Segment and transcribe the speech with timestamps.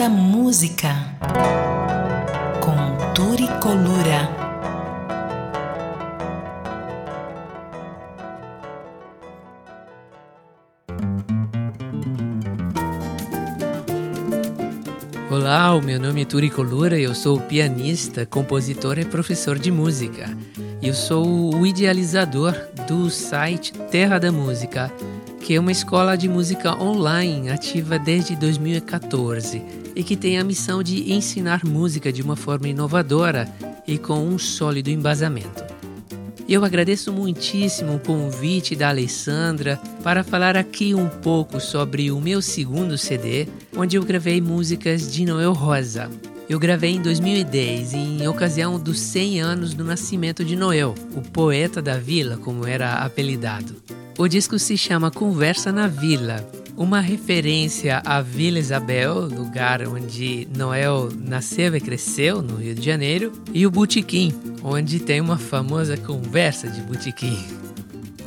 [0.00, 0.96] da Música
[2.62, 4.30] com Turi Colura.
[15.30, 20.34] Olá, o meu nome é Turi Colura, eu sou pianista, compositor e professor de música.
[20.82, 22.54] Eu sou o idealizador
[22.88, 24.90] do site Terra da Música,
[25.42, 30.82] que é uma escola de música online ativa desde 2014 e que tem a missão
[30.82, 33.48] de ensinar música de uma forma inovadora
[33.86, 35.64] e com um sólido embasamento.
[36.48, 42.42] Eu agradeço muitíssimo o convite da Alessandra para falar aqui um pouco sobre o meu
[42.42, 46.10] segundo CD, onde eu gravei músicas de Noel Rosa.
[46.48, 51.80] Eu gravei em 2010, em ocasião dos 100 anos do nascimento de Noel, o poeta
[51.80, 53.76] da vila, como era apelidado.
[54.18, 56.44] O disco se chama Conversa na Vila,
[56.80, 63.32] uma referência à Vila Isabel, lugar onde Noel nasceu e cresceu, no Rio de Janeiro,
[63.52, 64.32] e o Botequim,
[64.64, 67.36] onde tem uma famosa conversa de botequim.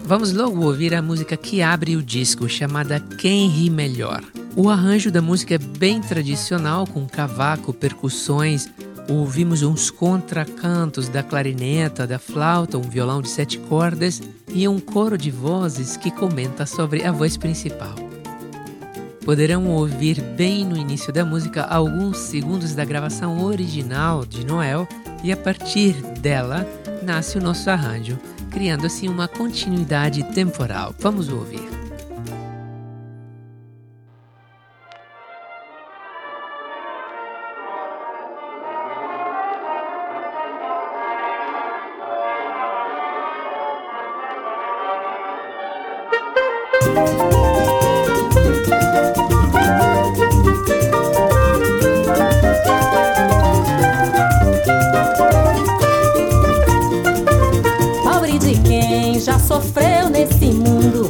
[0.06, 4.22] Vamos logo ouvir a música que abre o disco, chamada Quem Ri Melhor.
[4.56, 8.70] O arranjo da música é bem tradicional, com cavaco, percussões.
[9.10, 14.22] Ouvimos uns contracantos da clarineta, da flauta, um violão de sete cordas
[14.54, 18.03] e um coro de vozes que comenta sobre a voz principal.
[19.26, 24.88] Poderão ouvir bem no início da música alguns segundos da gravação original de Noel
[25.24, 26.68] e a partir dela
[27.02, 28.20] nasce o nosso arranjo,
[28.52, 30.94] criando assim uma continuidade temporal.
[31.00, 31.73] Vamos ouvir.
[59.24, 61.10] Já sofreu nesse mundo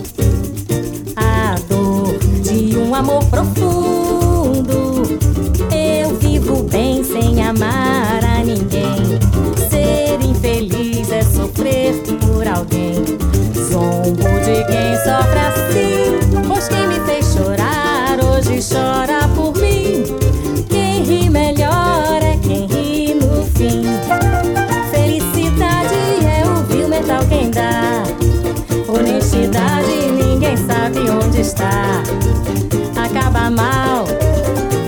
[1.15, 5.01] a dor de um amor profundo.
[5.71, 9.19] Eu vivo bem sem amar a ninguém.
[9.67, 12.93] Ser infeliz é sofrer por alguém.
[13.71, 16.22] Zombo de quem sofre assim,
[30.93, 32.03] sabe onde está.
[32.95, 34.05] Acaba mal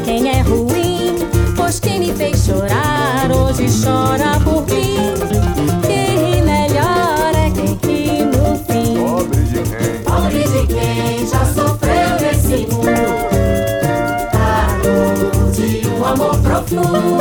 [0.04, 1.16] quem é ruim,
[1.56, 4.98] pois quem me fez chorar hoje chora por mim.
[5.86, 8.96] Quem ri melhor é quem ri no fim.
[9.04, 10.04] Pobre de quem?
[10.04, 12.90] Pobre de quem já sofreu nesse mundo
[14.34, 17.15] A dor de um amor profundo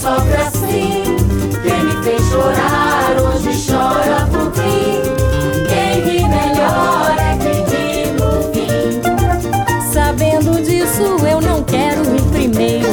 [0.00, 1.04] sofre assim
[1.62, 5.02] Quem me fez chorar hoje chora por mim
[5.68, 12.88] Quem ri melhor é quem ri no fim Sabendo disso, eu não quero ir primeiro.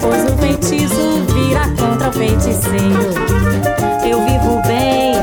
[0.00, 3.10] Pois o feitiço vira contra o feiticeiro.
[4.04, 5.14] Eu vivo bem,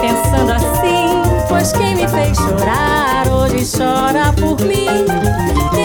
[0.00, 1.46] pensando assim.
[1.48, 5.75] Pois quem me fez chorar hoje chora por mim.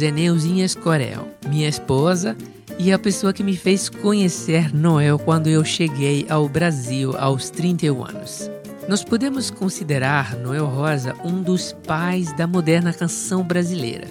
[0.00, 2.36] Que ouvimos é Neuzinha Escorel, minha esposa
[2.78, 8.04] e a pessoa que me fez conhecer Noel quando eu cheguei ao Brasil aos 31
[8.04, 8.50] anos.
[8.88, 14.08] Nós podemos considerar Noel Rosa um dos pais da moderna canção brasileira.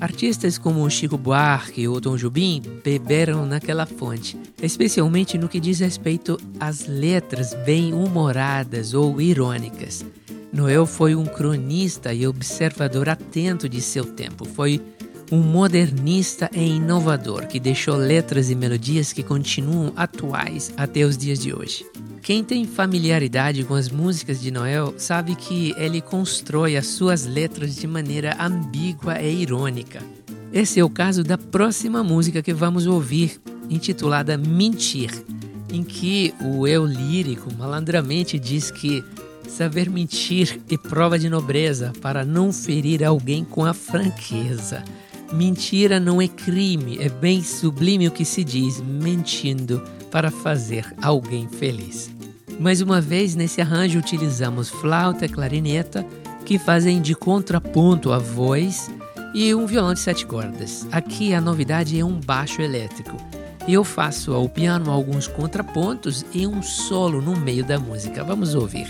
[0.00, 6.38] Artistas como Chico Buarque ou Tom Jobim beberam naquela fonte, especialmente no que diz respeito
[6.58, 10.04] às letras bem humoradas ou irônicas.
[10.52, 14.44] Noel foi um cronista e observador atento de seu tempo.
[14.44, 14.80] Foi
[15.30, 21.38] um modernista e inovador que deixou letras e melodias que continuam atuais até os dias
[21.38, 21.84] de hoje.
[22.22, 27.76] Quem tem familiaridade com as músicas de Noel sabe que ele constrói as suas letras
[27.76, 30.02] de maneira ambígua e irônica.
[30.52, 35.10] Esse é o caso da próxima música que vamos ouvir, intitulada Mentir,
[35.70, 39.04] em que o eu lírico malandramente diz que
[39.48, 44.82] saber mentir é prova de nobreza para não ferir alguém com a franqueza.
[45.32, 51.46] Mentira não é crime, é bem sublime o que se diz, mentindo para fazer alguém
[51.48, 52.10] feliz.
[52.58, 56.04] Mais uma vez, nesse arranjo utilizamos flauta e clarineta,
[56.44, 58.90] que fazem de contraponto a voz,
[59.34, 60.86] e um violão de sete cordas.
[60.90, 63.16] Aqui a novidade é um baixo elétrico.
[63.68, 68.24] Eu faço ao piano alguns contrapontos e um solo no meio da música.
[68.24, 68.88] Vamos ouvir.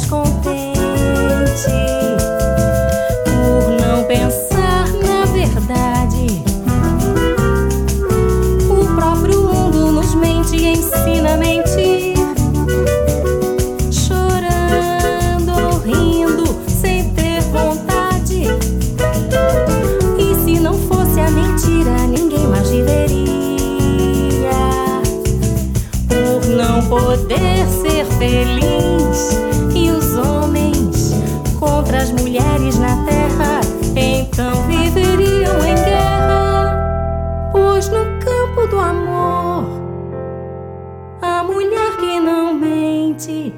[0.00, 0.59] esconder.
[38.50, 39.64] corpo do amor,
[41.22, 43.54] a mulher que não mente.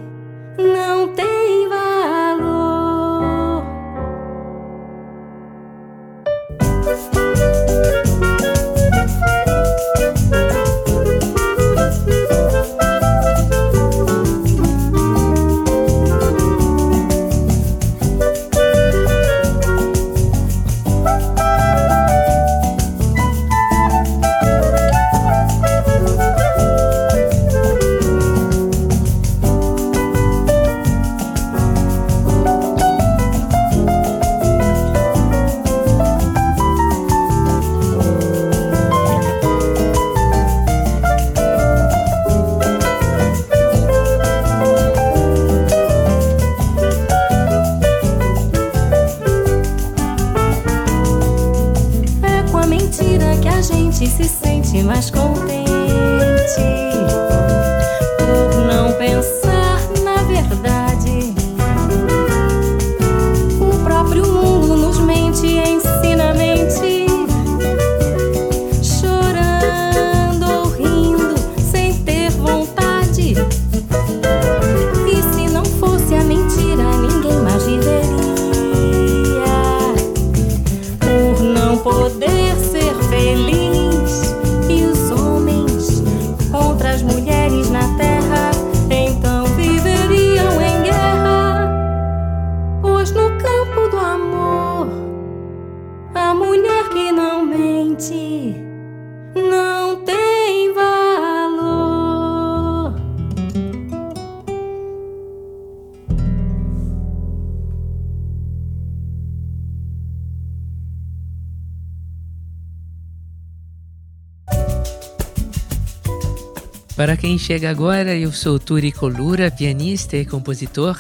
[117.03, 120.97] Para quem chega agora, eu sou Turi Colura, pianista e compositor.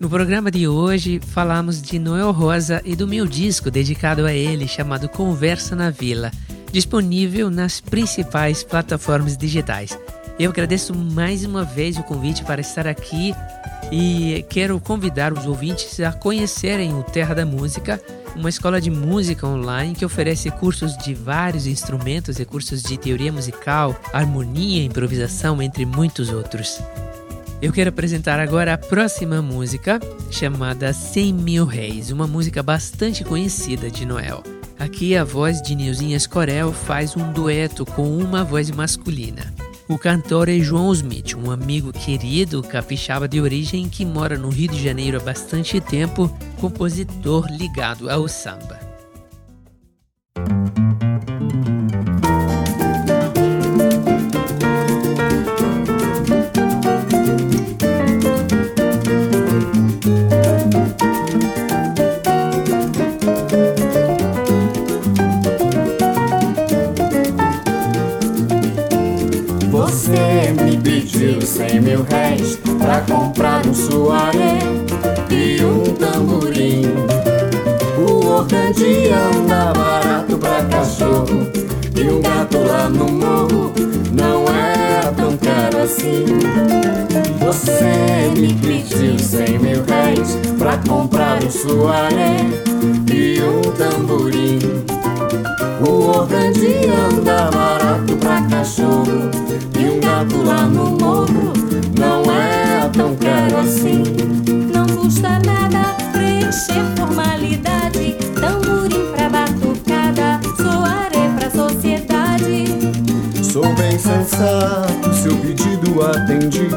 [0.00, 4.66] No programa de hoje falamos de Noel Rosa e do meu disco dedicado a ele
[4.66, 6.32] chamado Conversa na Vila,
[6.72, 9.96] disponível nas principais plataformas digitais.
[10.40, 13.32] Eu agradeço mais uma vez o convite para estar aqui
[13.92, 18.02] e quero convidar os ouvintes a conhecerem o Terra da Música,
[18.36, 23.32] uma escola de música online que oferece cursos de vários instrumentos e cursos de teoria
[23.32, 26.80] musical, harmonia e improvisação, entre muitos outros.
[27.62, 30.00] Eu quero apresentar agora a próxima música,
[30.30, 34.42] chamada 100 Mil Reis, uma música bastante conhecida de Noel.
[34.78, 39.53] Aqui a voz de Nilzinha Escorel faz um dueto com uma voz masculina.
[39.86, 44.70] O cantor é João Smith, um amigo querido capixaba de origem que mora no Rio
[44.70, 48.80] de Janeiro há bastante tempo, compositor ligado ao samba.
[87.40, 92.36] Você me pediu cem mil réis pra comprar um suaré
[93.12, 94.58] e um tamborim.
[95.86, 99.30] O organdi anda barato pra cachorro
[99.78, 101.52] E um gato lá no morro
[101.98, 104.02] Não é tão caro assim
[104.72, 109.03] Não custa nada preencher formalidade Tamborim
[114.22, 116.68] Seu pedido atendi.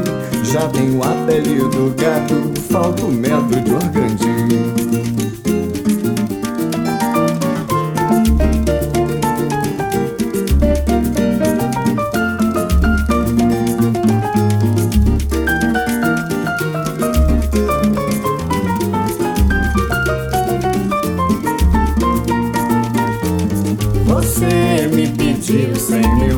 [0.43, 2.61] Já tenho a pele do gato.
[2.69, 4.27] Falta o metro de organdi.
[25.77, 26.37] Cem mil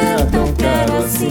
[0.89, 1.29] assim.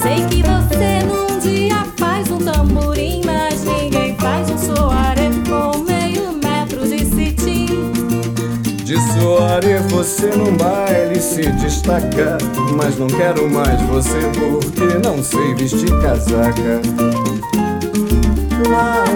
[0.00, 6.32] Sei que você num dia faz um tamborim, mas ninguém faz um suaré com meio
[6.32, 7.92] metro de cetim.
[8.84, 12.36] De soaré você num baile se destaca
[12.76, 16.82] Mas não quero mais você porque não sei vestir casaca
[18.68, 19.11] La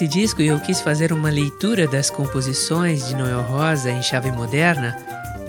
[0.00, 4.96] Nesse disco eu quis fazer uma leitura das composições de Noel Rosa em chave moderna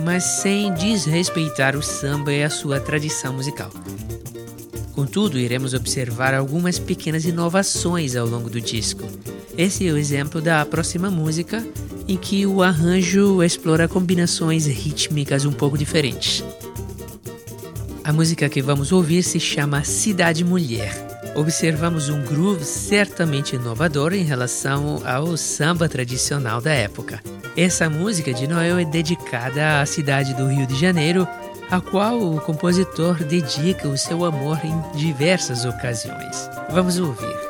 [0.03, 3.70] mas sem desrespeitar o samba e a sua tradição musical.
[4.94, 9.03] Contudo, iremos observar algumas pequenas inovações ao longo do disco.
[9.56, 11.63] Esse é o exemplo da próxima música,
[12.08, 16.44] em que o arranjo explora combinações rítmicas um pouco diferentes.
[18.03, 21.09] A música que vamos ouvir se chama Cidade Mulher.
[21.36, 27.22] Observamos um groove certamente inovador em relação ao samba tradicional da época.
[27.56, 31.28] Essa música de Noel é dedicada à cidade do Rio de Janeiro,
[31.70, 36.50] a qual o compositor dedica o seu amor em diversas ocasiões.
[36.72, 37.49] Vamos ouvir.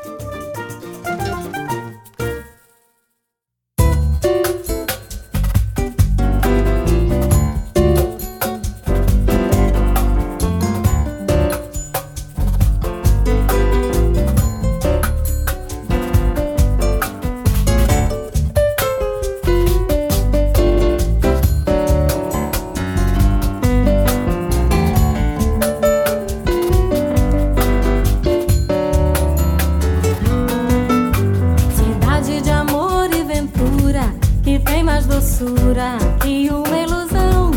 [35.79, 37.51] aventura uma ilusão.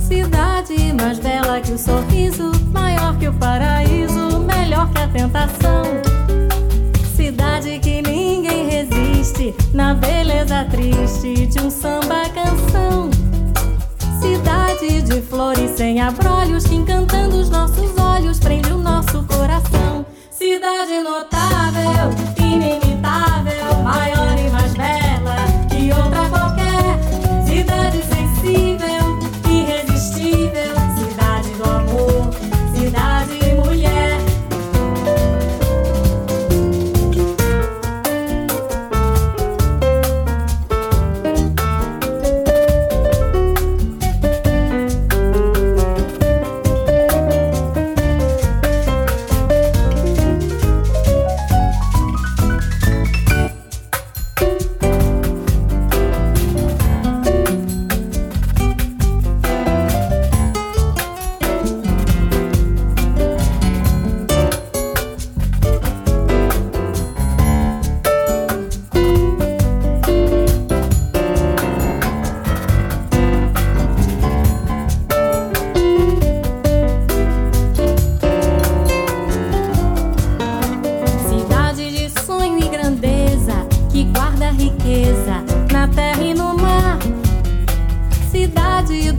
[0.00, 5.82] Cidade mais bela que o sorriso, maior que o paraíso, melhor que a tentação.
[7.14, 13.10] Cidade que ninguém resiste na beleza triste de um samba canção.
[14.20, 20.06] Cidade de flores sem abrolhos que encantando os nossos olhos prende o nosso coração.
[20.30, 24.53] Cidade notável, inimitável, maior e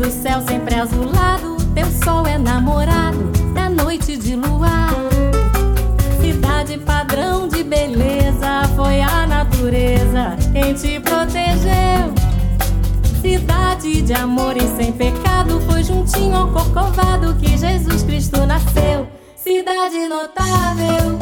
[0.05, 4.93] do céu sempre azulado, teu sol é namorado da noite de luar.
[6.21, 12.13] Cidade padrão de beleza, foi a natureza quem te protegeu.
[13.19, 19.07] Cidade de amor e sem pecado, foi juntinho ao corcovado que Jesus Cristo nasceu.
[19.35, 21.17] Cidade notável,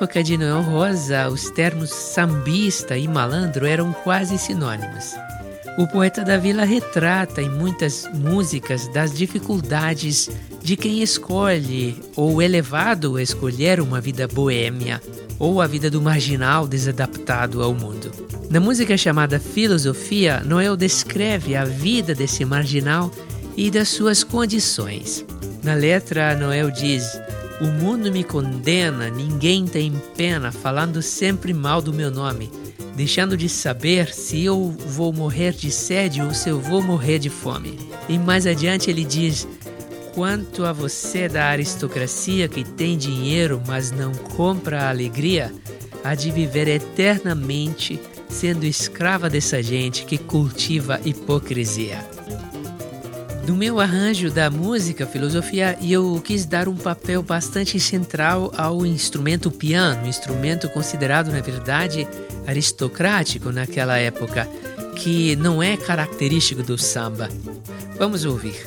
[0.00, 5.12] época de Noel Rosa, os termos sambista e malandro eram quase sinônimos.
[5.76, 10.30] O poeta da vila retrata em muitas músicas das dificuldades
[10.62, 15.02] de quem escolhe ou é levado a escolher uma vida boêmia
[15.38, 18.10] ou a vida do marginal desadaptado ao mundo.
[18.48, 23.10] Na música chamada Filosofia, Noel descreve a vida desse marginal
[23.54, 25.26] e das suas condições.
[25.62, 27.04] Na letra, Noel diz:
[27.60, 32.50] O mundo me condena, ninguém tem pena, falando sempre mal do meu nome,
[32.96, 37.28] deixando de saber se eu vou morrer de sede ou se eu vou morrer de
[37.28, 37.78] fome.
[38.08, 39.46] E mais adiante ele diz:
[40.14, 45.52] Quanto a você da aristocracia que tem dinheiro, mas não compra a alegria,
[46.02, 52.19] há de viver eternamente sendo escrava dessa gente que cultiva hipocrisia.
[53.46, 59.50] No meu arranjo da música filosofia, eu quis dar um papel bastante central ao instrumento
[59.50, 62.06] piano, instrumento considerado, na verdade,
[62.46, 64.46] aristocrático naquela época,
[64.96, 67.28] que não é característico do samba.
[67.98, 68.66] Vamos ouvir.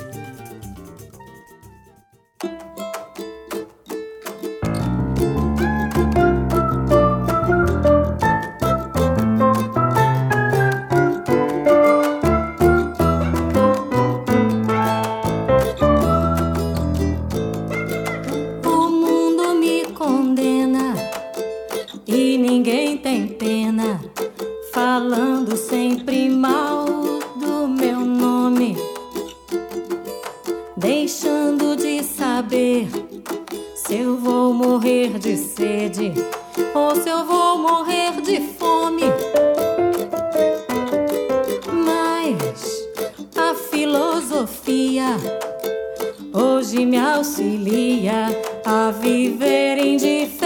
[48.66, 50.42] a viver indiferente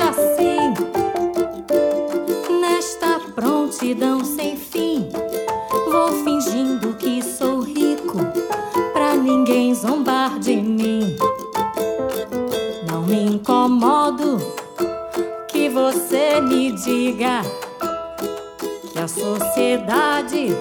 [0.00, 0.74] assim,
[2.60, 5.08] nesta prontidão sem fim.
[5.90, 8.18] Vou fingindo que sou rico,
[8.92, 11.16] pra ninguém zombar de mim.
[12.90, 14.38] Não me incomodo
[15.48, 17.42] que você me diga
[18.92, 20.54] que a sociedade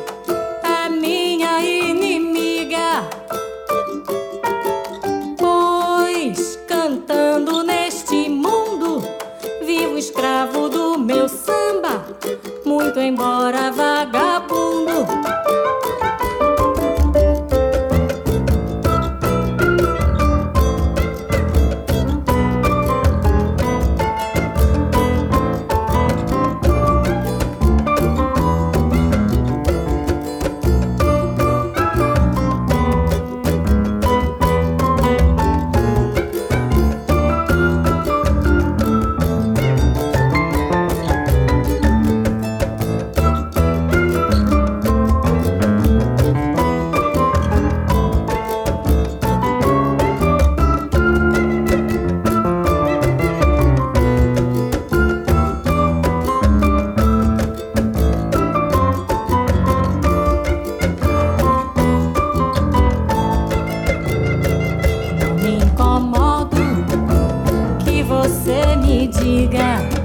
[68.32, 70.01] você me diga.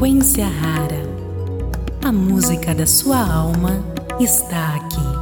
[0.00, 1.02] frequência rara.
[2.02, 3.84] A música da sua alma
[4.18, 5.19] está aqui.